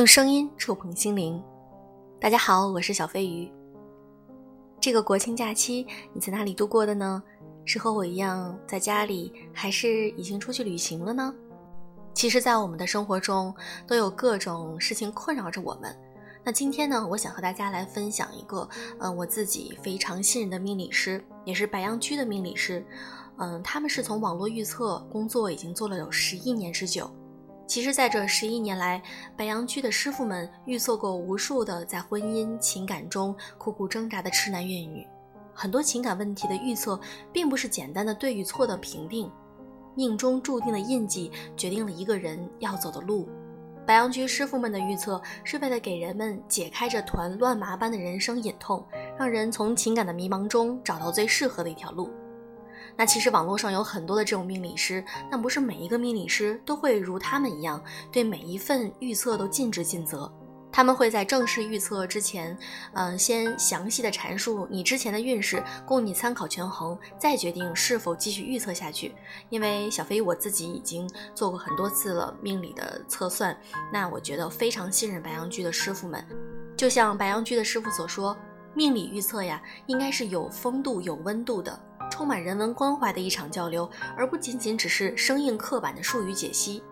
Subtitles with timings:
[0.00, 1.38] 用声音触碰心灵。
[2.18, 3.52] 大家好，我是小飞鱼。
[4.80, 7.22] 这个国庆假期你在哪里度过的呢？
[7.66, 11.34] 是和我一样在家里，还是已经出去旅行了呢？
[12.14, 13.54] 其实，在我们的生活中，
[13.86, 15.94] 都有各种事情困扰着我们。
[16.42, 18.66] 那今天呢，我想和大家来分享一个，
[19.00, 22.82] 嗯，我自己非常信任的命理师，也是白羊居的命理师。
[23.36, 27.14] 嗯，他们是从网络预测工作已经做了有十一年之久。
[27.70, 29.00] 其实，在这十一年来，
[29.36, 35.06] 白羊居的师傅们预测过无数的在婚姻情感中苦苦挣扎的痴男怨女。
[35.54, 36.98] 很多情感问题的预测，
[37.32, 39.30] 并不是简单的对与错的评定，
[39.94, 43.28] 命中注定的印记决定了一个人要走的路。
[43.86, 48.84] 白羊居师傅们的预测，是为了给人们解开这团乱麻般的人生隐痛，
[49.16, 52.10] 让人从情感的迷茫中找到最适合的一条路。
[52.96, 57.82] 那其实网络上有很多的这种命理师，但不是每一个命理师都会如他们一样，
[58.12, 60.30] 对每一份预测都尽职尽责。
[60.72, 62.56] 他们会在正式预测之前，
[62.92, 69.12] 嗯，先详细的阐述你之前的运势，供你参考权衡，再决定是否继续预测下去。
[69.48, 73.58] 因为小飞我自己已经做过很多次了命理的测算，
[73.92, 76.24] 那我觉得非常信任白羊居的师傅们。
[76.76, 78.36] 就像白羊居的师傅所说，
[78.72, 81.78] 命理预测呀，应该是有风度、有温度的。
[82.20, 86.82] 充满人文关怀的一场交流，而不仅仅只是生硬刻板的术语解析。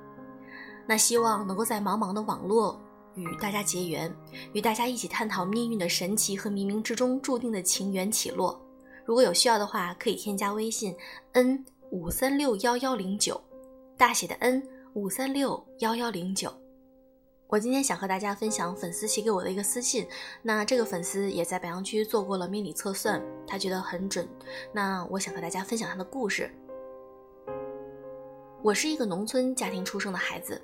[0.86, 2.80] 那希望能够在茫茫的网络
[3.14, 4.10] 与大家结缘，
[4.54, 8.58] 与大家一起探讨命运的神奇和冥冥之中注定的情缘起落。
[9.04, 10.96] 如果有需要的话，可以添加微信
[11.32, 13.38] n 五三六幺幺零九，
[13.98, 16.50] 大写的 N 五三六幺幺零九。
[17.50, 20.06] 我今天想和大家分享粉丝写给我的一个私信。
[20.42, 24.28] 那这个粉丝也在白羊区做过了命理测算，他觉得很准。
[24.70, 26.50] 那我想和大家分享他的故事。
[28.60, 30.60] 我是一个农村家庭出生的孩子，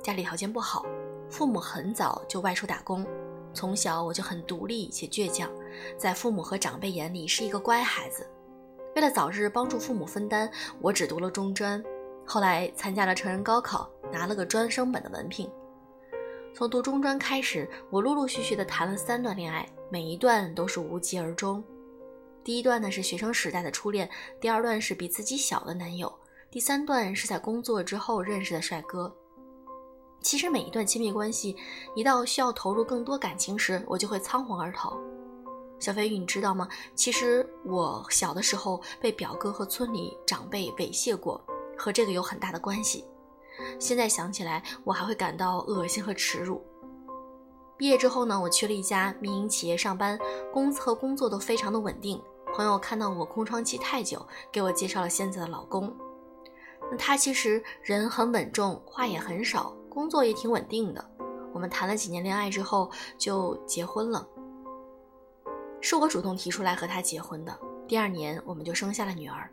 [0.00, 0.86] 家里条件不好，
[1.28, 3.04] 父母很早就外出打工，
[3.52, 5.50] 从小我就很独立且倔强，
[5.96, 8.24] 在父母和长辈眼里是一个乖孩子。
[8.94, 10.48] 为了早日帮助父母分担，
[10.80, 11.82] 我只读了中专，
[12.24, 15.50] 后来参加了成人高考，拿了个专升本的文凭。
[16.54, 21.62] 从读中专开始，我陆陆续续的谈了三段恋爱，每一段都是无疾而终。
[22.42, 24.08] 第一段呢是学生时代的初恋，
[24.40, 26.12] 第二段是比自己小的男友，
[26.50, 29.14] 第三段是在工作之后认识的帅哥。
[30.20, 31.54] 其实每一段亲密关系，
[31.94, 34.98] 一到需要投入更多感情时，我就会仓皇而逃。
[35.78, 36.66] 小飞鱼，你知道吗？
[36.96, 41.40] 其实我小的时候被表哥和村里长辈猥亵过，
[41.76, 43.04] 和这个有很大的关系。
[43.78, 46.62] 现在想起来，我还会感到恶心和耻辱。
[47.76, 50.18] 毕业之后呢，我去了一家民营企业上班，
[50.52, 52.20] 工资和工作都非常的稳定。
[52.54, 55.94] 朋友看到我空窗期太久，给我介绍了现在的老公。
[56.90, 61.10] 那他其实人很稳重，话也很少，工作也挺稳定的。
[61.52, 64.26] 我们谈了几年恋爱之后就结婚了，
[65.80, 67.56] 是我主动提出来和他结婚的。
[67.86, 69.50] 第二年我们就生下了女儿。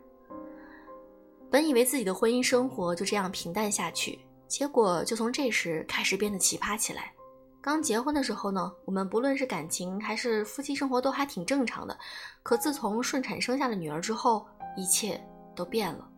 [1.50, 4.18] 本以为自己的婚姻生活就这样平淡下去，
[4.48, 7.12] 结果就从这时开始变得奇葩起来。
[7.60, 11.96] 刚结婚的时候呢，我们不论是感情还是夫妻生活都还挺正常的。
[12.42, 14.46] 可自从顺产生下了女儿之后，
[14.76, 15.20] 一切
[15.54, 16.08] 都变了。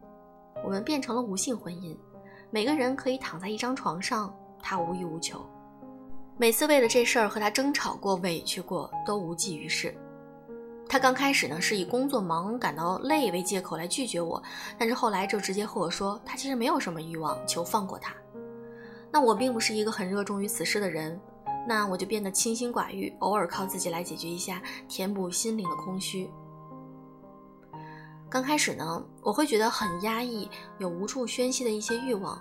[0.64, 1.96] 我们变成了无性婚姻，
[2.50, 5.44] 每个人可以躺在一张床上，他无欲无求。
[6.36, 9.96] 每次为了这事儿和他争吵过、委屈过，都无济于事。
[10.88, 14.42] 他刚开始呢是以工作忙、感到累为借口来拒绝我，
[14.78, 18.14] 但是后来就直接和我说，他其实没有什么欲望，求放过他。
[19.10, 21.20] 那我并不是一个很热衷于此事的人，
[21.66, 26.30] 那我就变得清心寡欲，偶尔靠自己来解决一下，填补心灵的空虚。
[28.30, 32.40] 刚开始呢，我会觉得很压抑，有无处宣泄的一些欲望，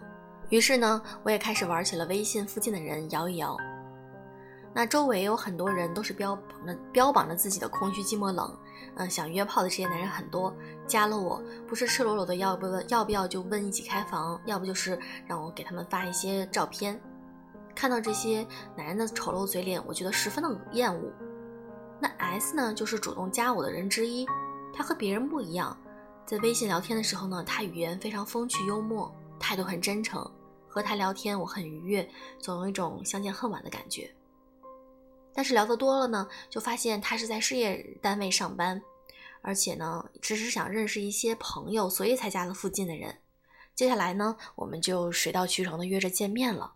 [0.50, 3.58] 于是呢，我也开始玩起了微信附近的人摇一摇。
[4.78, 8.56] 那周围有很多人都是标榜着标榜着自己的空虚寂寞冷，
[8.98, 10.56] 嗯，想约炮的这些男人很多，
[10.86, 17.02] 加了我不是赤裸裸的要不要不要就问一起开房，要不就是让我给他们发一些照片。
[17.74, 18.46] 看到这些
[18.76, 21.12] 男人的丑陋嘴脸，我觉得十分的厌恶。
[22.00, 24.28] 那 S 呢，就是主动加我的人之一，
[24.72, 25.76] 他和别人不一样，
[26.24, 30.24] 在微信聊天的时候呢，他语言非常风趣幽默，态度很真诚，
[30.68, 32.08] 和他聊天我很愉悦，
[32.40, 34.14] 总有一种相见恨晚的感觉。
[35.38, 38.82] 但是聊得多了呢，就发现他是在事业单位上班，
[39.44, 43.16] 而且呢，只是想认识一些朋友，所以才加了附近的人。
[43.76, 46.74] 接下来呢，我们就水到渠成的约着见面了。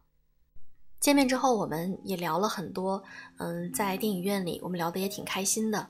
[1.00, 3.04] 见面之后，我们也聊了很多。
[3.40, 5.90] 嗯，在电影院里，我们聊得也挺开心的。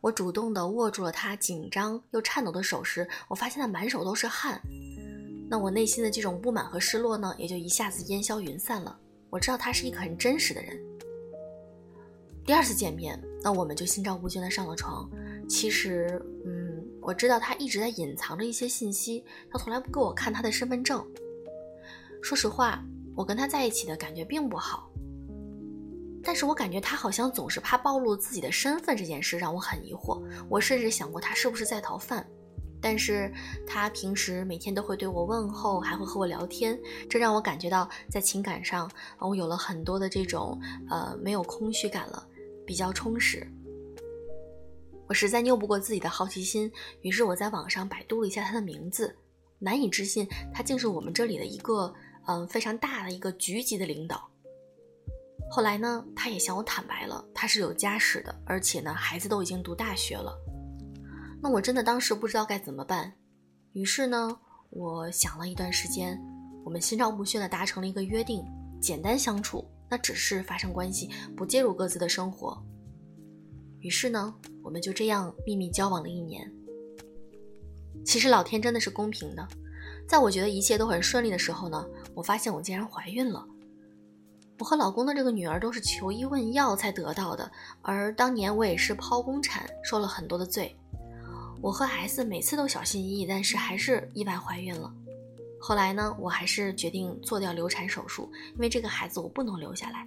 [0.00, 4.58] 我主动的握住了他紧张又颤抖的手时，我发现他满手都是汗。
[5.50, 8.98] 那我内心的这种不满和失落呢，也就一下子烟消云散了。
[9.28, 10.80] 我知道他是一个很真实的人。
[12.50, 15.08] 第二次见面，那我们就心照不宣的上了床。
[15.48, 21.00] 其实，嗯，我知道他一直在隐藏着一些信息，他从来不给我看他的身份证。
[22.20, 24.90] 说实话，我跟他在一起的感觉并不好。
[26.24, 30.20] 但是我感觉他好像总是怕暴露自己的身份，这件事让我很疑惑。
[30.48, 32.26] 我甚至想过他是不是在逃犯。
[32.82, 33.32] 但是
[33.64, 36.76] 他平时每天都会对我问候，还会和我聊天，
[37.08, 42.26] 这让我感觉到在情感上，我有了很多的这种呃没有空虚感了，
[42.70, 43.44] 比较充实。
[45.08, 46.70] 我实在拗不过自己的好奇心，
[47.00, 49.12] 于是我在网上百度了一下他的名字，
[49.58, 50.24] 难以置信，
[50.54, 51.92] 他竟是我们这里的一个
[52.28, 54.30] 嗯非常大的一个局级的领导。
[55.50, 60.38] 后来呢，他也向我坦白了，他是有家室的，而且呢，孩子都已经读大学了。
[61.42, 63.12] 那我真的当时不知道该怎么办，
[63.72, 64.38] 于是呢，
[64.70, 66.16] 我想了一段时间，
[66.64, 68.44] 我们心照不宣的达成了一个约定：
[68.80, 72.62] 简单相处，那只是发生关系，不介入各自的生活。
[73.80, 76.50] 于是呢，我们就这样秘密交往了一年。
[78.04, 79.46] 其实老天真的是公平的，
[80.06, 83.46] 在我觉得一切都很顺利的时候呢，我发现我竟然怀孕了。
[84.58, 87.50] 我和老公的这个女儿都是求医问药才得到的，
[87.80, 90.76] 而当年我也是剖宫产，受了很多的罪。
[91.62, 94.92] 我和 S 每次都小心翼翼，但是还是意外怀孕了。
[95.60, 100.06] 后来呢，我还是决定做掉流产手术，因为这个孩子我不能留下来。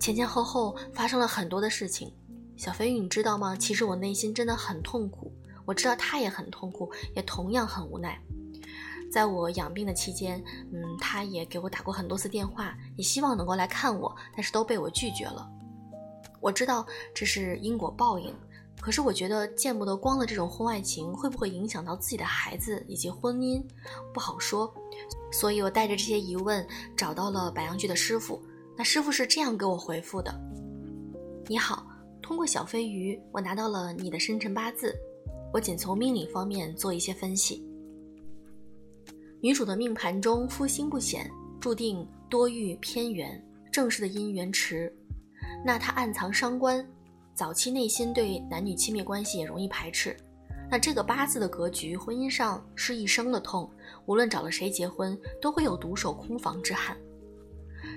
[0.00, 2.12] 前前后后发生了很多的事情，
[2.56, 3.54] 小飞鱼，你知道吗？
[3.54, 5.30] 其实我内心真的很痛苦，
[5.66, 8.18] 我知道他也很痛苦，也同样很无奈。
[9.12, 10.42] 在我养病的期间，
[10.72, 15.48] 嗯，他也给我打过很多次电话，也希望能够来看我，但是都被我拒绝了。
[16.40, 16.84] 我知道
[17.14, 18.34] 这是因果报应，
[18.84, 23.64] 可是我觉得见不得光的这种婚外情会不会影响到自己的孩子以及婚姻，
[24.12, 24.70] 不好说。
[25.32, 26.62] 所以我带着这些疑问
[26.94, 28.38] 找到了白羊居的师傅，
[28.76, 30.38] 那师傅是这样给我回复的：
[31.46, 31.86] 你好，
[32.20, 34.94] 通过小飞鱼，我拿到了你的生辰八字，
[35.50, 37.66] 我仅从命理方面做一些分析。
[39.40, 43.42] 女主的命盘中夫星不显，注定多遇偏缘，
[43.72, 44.94] 正式的姻缘迟。
[45.64, 46.86] 那她暗藏伤官，
[47.34, 50.16] 早期内心对男女亲密关系也容易排斥。
[50.70, 53.70] 那这个八字的格局，婚姻上是一生的痛，
[54.06, 56.96] 无论找了谁结婚，都会有独守空房之憾。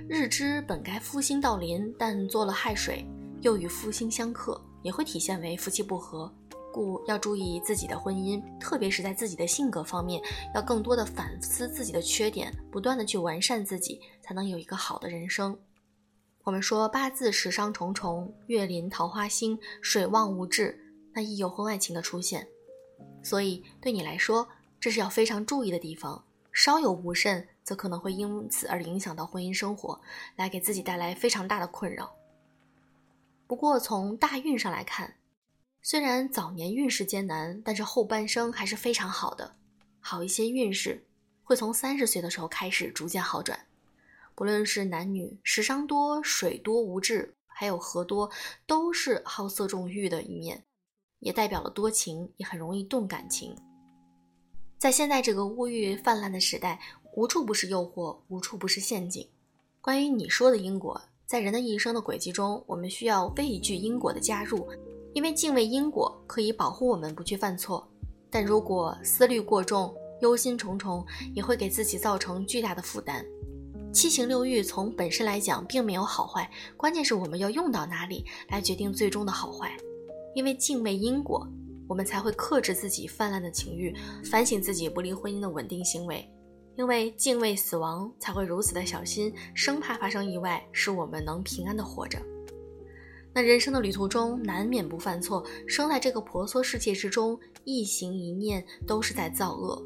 [0.09, 3.05] 日支本该夫星到临，但做了亥水，
[3.41, 6.31] 又与夫星相克，也会体现为夫妻不和。
[6.73, 10.21] 故要注意自己的婚姻，特别是在自己的性格方面，
[10.53, 15.57] 要更多的反思自己的缺点，不断的去完善自己，才能有一个好的人生。
[16.47, 20.79] 我们说八字时伤重重，月临桃花星，水旺无志，
[21.11, 22.47] 那亦有婚外情的出现。
[23.21, 24.47] 所以对你来说，
[24.79, 26.23] 这是要非常注意的地方。
[26.53, 29.99] 稍有不慎，则可能会因此而影响到婚姻生活，
[30.37, 32.15] 来给自己带来非常大的困扰。
[33.45, 35.15] 不过从大运上来看，
[35.81, 39.57] 虽然早年运势艰难，但是后半生还是非常好的。
[39.99, 41.05] 好一些运势
[41.43, 43.59] 会从三十岁的时候开始逐渐好转。
[44.37, 48.29] 不论是男女，时伤多、水多无志，还有河多，
[48.67, 50.63] 都是好色重欲的一面，
[51.21, 53.57] 也代表了多情，也很容易动感情。
[54.77, 56.79] 在现在这个物欲泛滥的时代，
[57.15, 59.27] 无处不是诱惑，无处不是陷阱。
[59.81, 64.69] 关于你说的因果，在人的一生的轨迹中，我们需要畏惧因果的加入。
[65.15, 67.91] 因为敬畏因果可以保护我们不去犯错，
[68.29, 69.91] 但如果思虑过重、
[70.21, 71.03] 忧心忡忡，
[71.33, 73.25] 也会给自己造成巨大的负担。
[73.93, 79.75] 七情六欲从本身来讲并没有好坏，关键是我们要用到哪里来决定最终的好坏。
[80.35, 81.47] 因为敬畏因果，
[81.87, 86.29] 我们才会克制自己泛滥的情欲，反省自己不利婚姻的稳定行为。
[86.75, 92.19] 因为敬畏死亡，才会如此的小心，生怕发生意外，使我们能平安的活着。
[93.33, 99.83] 那人生的旅途中难免不犯错，生在这个婆娑世界之中，一行一念都是在造恶。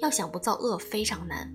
[0.00, 1.50] 要想不造恶非常难，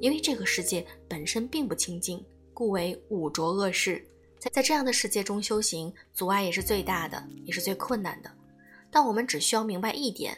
[0.00, 4.04] 因为这个世界本身并不清净，故为五浊恶世。
[4.38, 8.30] 在在这样的世界中修行，阻碍也是最大的，也是最困难的。
[8.90, 10.36] 但我们只需要明白一点，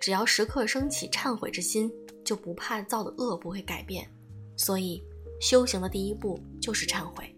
[0.00, 1.92] 只要时刻升起忏悔之心，
[2.24, 4.08] 就不怕造的恶不会改变。
[4.56, 5.02] 所以，
[5.40, 7.36] 修行的第一步就是忏悔。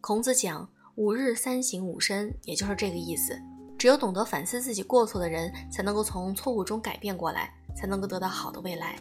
[0.00, 0.68] 孔子讲。
[1.00, 3.40] 五日三省吾身，也就是这个意思。
[3.78, 8.98] 只有懂得反思自己过错的人，才能够从错误中改变过来，才能够得到好的未来。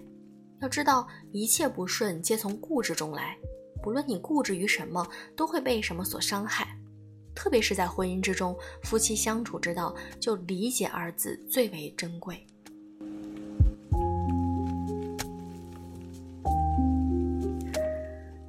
[0.62, 3.38] 要知道，一切不顺皆从固执中来，
[3.84, 6.68] 不论你固执于什么，都会被什么所伤害。
[7.36, 12.44] 特别是在婚姻之中，夫妻相处之道，就理解二字最为珍贵。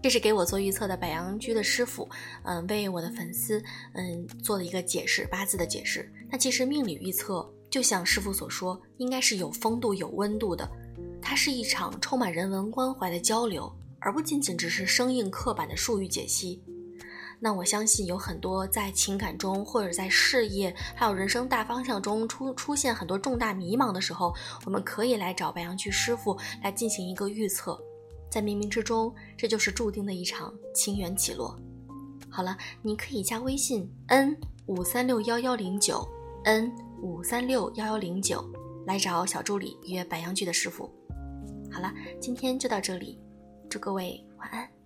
[0.01, 2.09] 这是给我做预测的百羊居的师傅，
[2.45, 3.63] 嗯，为我的粉丝
[3.93, 6.11] 嗯做了一个解释，八字的解释。
[6.31, 10.67] 那其实命理预测就像师傅所说，应该是有风度、有温度的，
[11.29, 13.71] 它是一场充满人文关怀的交流，
[14.01, 16.59] 而不仅仅只是生硬刻板的术语解析。
[17.39, 27.79] 那我相信有很多在情感中，或者在事业，还有人生大方向中出出现很多重大迷茫的时候，我们可以来找白羊巨师傅来进行一个预测。
[28.31, 31.55] 在冥冥之中，这就是注定的一场情缘起落。
[32.31, 36.09] 好了，你可以加微信 n 五三六幺幺零九
[36.45, 38.43] n 五三六幺幺零九
[38.87, 40.91] 来找小助理约白羊巨的师傅。
[41.71, 43.19] 好了，今天就到这里，
[43.69, 44.78] 祝各位晚安。